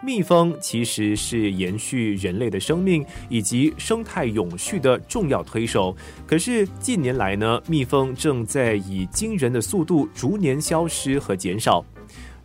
[0.00, 5.94] 蜜蜂其实是延续人类的生命以及生态永续的重要推手。
[6.26, 11.84] 可是近年来呢，蜜蜂正在以惊人的速度逐年消失和减少。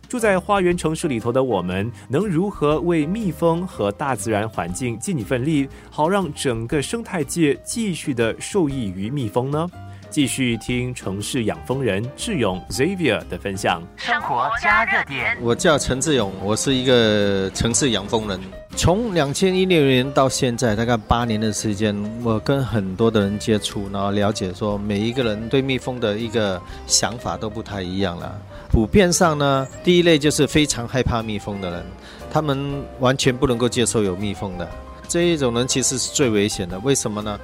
[0.08, 9.68] 住在花园城市里头的我们，能如何为蜜蜂和大自然环境尽一份力，好让整个生态界继续的受益于蜜蜂呢？
[10.14, 13.82] 继续听城市养蜂人志勇 Xavier 的分享。
[13.96, 18.40] 生活加热点，我叫陈志勇，我是一个城市养蜂人。
[18.76, 21.92] 从两千一六年到现在，大概八年的时间，
[22.22, 28.40] 我跟很多的人接触，然后了解说，每一个人对蜜蜂的一个想法都不太一样了。
[28.70, 31.84] 普遍上呢，第一类就是非常害怕蜜蜂的人，
[32.30, 34.70] 他们完全不能够接受有蜜蜂的
[35.08, 36.78] 这一种人，其实是最危险的。
[36.78, 37.36] 为什么呢？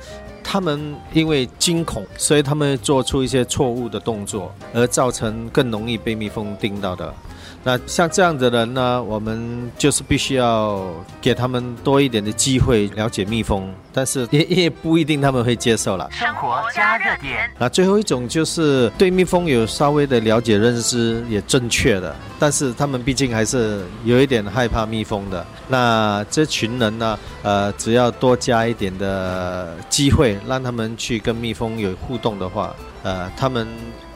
[0.53, 7.15] 他们因为惊恐，所以他们做出一些错误的动作，而造成更容易被蜜蜂叮到的。
[7.63, 10.83] 那像这样的人呢，我们就是必须要
[11.21, 16.09] 给他们多一点的机会了解蜜蜂，但是也 也不一定他们会接受了。
[16.11, 17.51] 生活加热点。
[17.59, 25.47] 那最后一种就是对蜜蜂有稍微的了解认知也正确的，但是他们毕竟还是有一点害怕蜜蜂的。
[25.69, 33.69] 那这群人呢，呃，只要多加一点的机会，让他们去跟蜜蜂有互动的话，呃，他们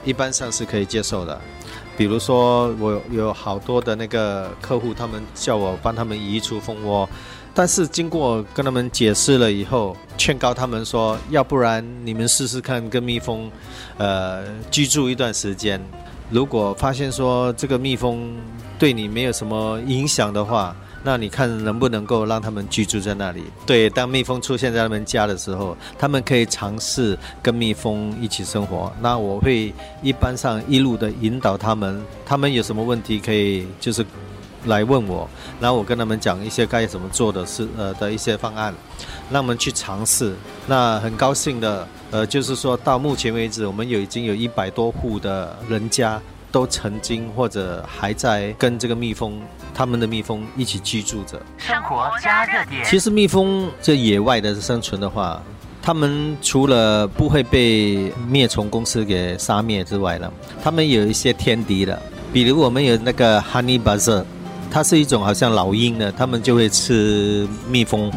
[0.03, 1.39] 一般上是可以接受的。
[1.97, 7.09] 比如说，我有好多的那个客户，他们叫我帮他们移除蜂窝，
[7.55, 13.51] 但是经过跟他们解释了以后，劝告他们说，要不然你们试试看跟蜜蜂，
[13.97, 15.81] 呃，居住一段时间，
[16.31, 18.37] 如果发现说这个蜜蜂
[18.79, 20.75] 对你没有什么影响的话。
[21.07, 23.45] 那你看能不能够让他们居住在那里？
[23.67, 28.91] 对，当蜜蜂出现在他们家的时候，他们可以尝试跟蜜蜂一起生活。
[29.03, 29.71] 那我会
[30.03, 34.03] 一般上一路的引导他们，他们有什么问题可以就是
[34.65, 35.29] 来问我，
[35.61, 38.75] 然后我跟他们讲一些该怎么做的事呃的一些方案，
[39.31, 40.35] 让他们去尝试。
[40.67, 46.19] 那很高兴的呃，就是说到目前为止，我们有已经有一百多户的人家。
[46.55, 49.41] 都曾经或者还在跟这个蜜蜂，
[49.75, 51.37] 他们的蜜蜂一起居住着。
[51.59, 52.85] 生活加热点。
[52.85, 55.43] 其实蜜蜂在野外的生存的话，
[55.83, 60.33] 他们除了不会被灭虫公司给杀灭之外呢，
[60.63, 62.01] 他们有一些天敌的。
[62.33, 64.23] 比如我们有那个 honey buzzer，
[64.71, 68.13] 它是一种好像老鹰的，他们就会吃蜜蜂。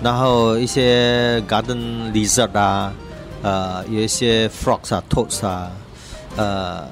[0.00, 2.92] 然后一些 garden lizard 啊，
[3.42, 5.72] 呃，有一些 frogs 啊，toads 啊，
[6.36, 6.86] 呃。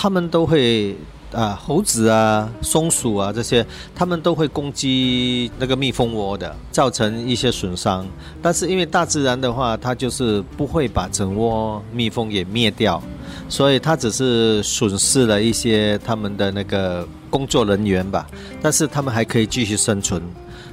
[0.00, 0.94] 他们都会
[1.32, 3.66] 啊，猴子啊、松鼠啊这些，
[3.96, 8.06] 他们都会攻击那个蜜蜂窝的，造成一些损伤。
[8.40, 13.02] 但是因为大自然的话，它就是不会把整窝蜜蜂给灭掉，
[13.48, 18.24] 所以它只是损失了一些他们的那个工作人员吧。
[18.62, 20.22] 但是他们还可以继续生存，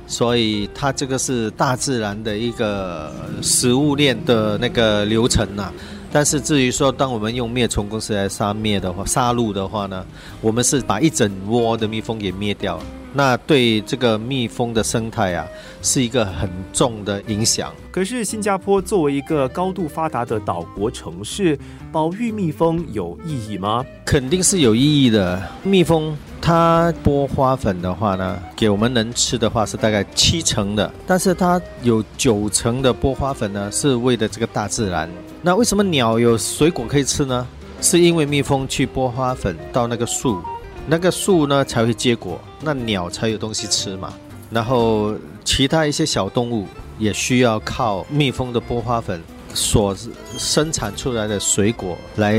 [0.06, 3.12] 所以它这个是大自然的一个
[3.42, 5.74] 食物链的那个流程呐。
[6.16, 10.06] 但是至于说，当我们用灭虫公司来杀灭的话，杀戮的话呢，
[10.40, 12.80] 我们是把一整窝的蜜蜂给灭掉，
[13.12, 15.46] 那对这个蜜蜂的生态啊，
[15.82, 17.74] 是一个很重的影响。
[17.92, 21.60] 可是新加坡作为一个高度发达的岛国城市，
[21.92, 23.86] 保育蜜蜂有意义吗？
[24.06, 25.44] 肯定是有意义的。
[25.64, 35.10] 蜜蜂它剥花粉的话呢，给我们能吃的话是大概七成的，但是它有九成的剥花粉呢，是为了这个大自然。
[35.42, 37.48] 那为什么鸟有水果可以吃呢？
[37.82, 40.40] 是因为蜜蜂去剥花粉到那个树，
[40.86, 44.14] 那个树呢才会结果，那鸟才有东西吃嘛。
[44.52, 46.68] 然后其他一些小动物
[47.00, 49.20] 也需要靠蜜蜂的剥花粉
[49.56, 49.96] 所
[50.38, 52.36] 生产出来的水果来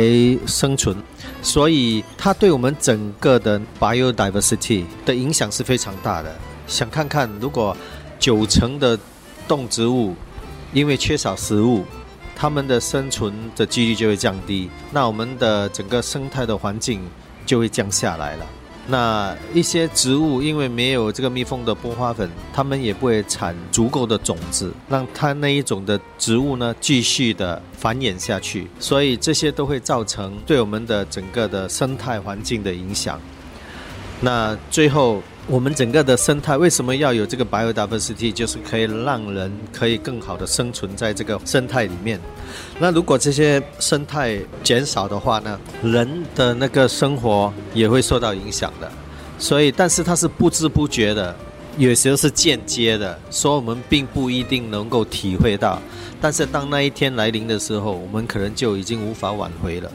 [0.46, 0.94] 生存，
[1.42, 6.32] 所以它对我们整个的 biodiversity 的影响是非常大的。
[6.66, 7.74] 想看看，如果
[8.18, 8.98] 九成的
[9.48, 10.14] 动植物
[10.72, 11.84] 因为缺少食物，
[12.36, 17.00] 它们的生存的几率就会降低，那我们的整个生态的环境
[17.46, 18.46] 就会降下来了。
[18.88, 28.68] 那一些植物因为没有这个蜜蜂的剥花粉，它们也不会产足够的种子，让它那一种的植物呢继续的繁衍下去。
[28.78, 33.20] 所以这些都会造成对我们的整个的生态环境的影响。
[34.20, 35.22] 那最后。
[35.48, 38.32] 我们整个的生态为什么要有这个 biodiversity？
[38.32, 42.20] 就是可以让人可以更好的生存在这个生态里面。
[42.80, 48.90] 那如果这些生态减少的话呢，人的那个生活也会受到影响的。
[49.38, 51.36] 所以，但是它是不知不觉的，
[51.78, 55.80] 有时候是间接的，所以我们并不一定能够体会到。
[56.20, 59.88] 但是当那一天来临的时候，我们可能就已经无法挽回了。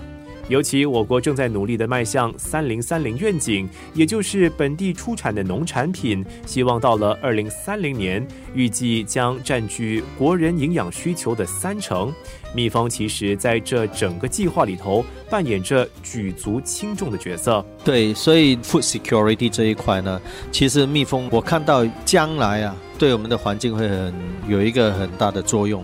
[0.51, 12.13] 尤其我国正在努力的迈向“三零三零”愿景，也就是本地出产的农产品，希望到了二零三零年，预计将占据国人营养需求的三成。
[12.53, 17.65] 蜜蜂其实在这整个计划里头扮演着举足轻重的角色。
[17.81, 20.21] 对，所以 food security 这一块呢，
[20.51, 24.13] 其实蜜蜂我看到将来啊，对我们的环境会很
[24.49, 25.81] 有一个很大的作用。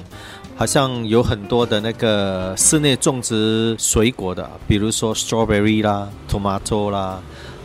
[0.58, 7.22] 好像有很多的那个室内种植水果的，比如说 strawberry 啦、tomato 啦，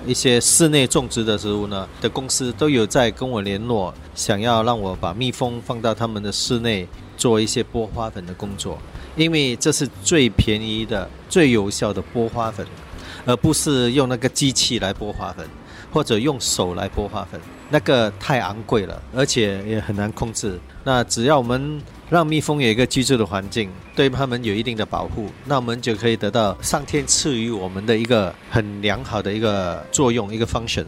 [0.06, 6.87] 一些室内种植的植物呢的公司都有在跟我联络，想要让我把蜜蜂放到他们的室内
[7.17, 8.77] 做一些剥花粉的工作，
[9.17, 12.67] 因为这是最便宜的、最有效的剥花粉，
[13.25, 15.49] 而不是用那个机器来剥花粉，
[15.91, 17.41] 或者用手来剥花粉，
[17.71, 20.61] 那个太昂贵了，而且也很难控制。
[20.85, 21.81] 那只要我们
[22.12, 30.85] 让蜜蜂有一个居住的环境，对它们有一定的保护，那我们就可以得到上天赐予我们的一个很良好的一个作用，一个 function，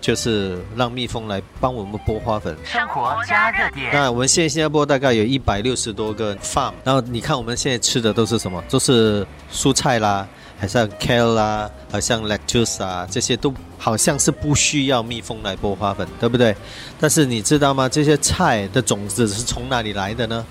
[0.00, 2.56] 就是让蜜蜂来帮我们剥花粉。
[2.64, 3.88] 生活加热点。
[3.92, 8.60] 那我们现在新加坡大概有一百六十多个 farm，然后你看我们现在吃的都是什么？
[8.68, 10.26] 都是蔬菜啦。
[10.56, 13.52] 好像 kale 啦，好像 lettuce 啊，这些都
[13.84, 16.56] 好像是不需要蜜蜂来播花粉，对不对？
[16.98, 17.86] 但是你知道吗？
[17.86, 20.46] 这些菜的种子是从哪里来的呢？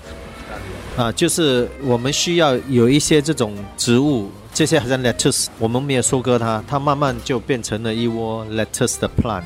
[0.96, 9.42] 啊，就是我们需要有一些这种植物，这些好像 lettuce，我们没有收割它，它慢慢就变成了一窝 lettuce 的 plant，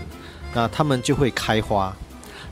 [0.52, 1.96] 那它们就会开花。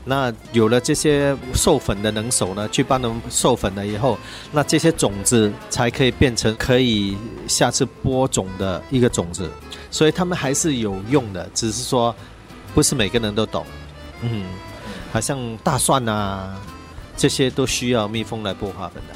[0.05, 4.17] 那有了这些授粉的能手呢，去帮他们授粉了以后，
[4.53, 7.15] 那这些种子才可以变成可以
[7.47, 9.47] 下次播种的一个种子，
[9.89, 12.15] 所以他们还是有用的，只是说
[12.73, 13.65] 不是每个人都懂。
[14.21, 14.45] 嗯，
[15.11, 16.55] 好像大蒜啊，
[17.15, 19.15] 这些都需要蜜蜂来播花粉的。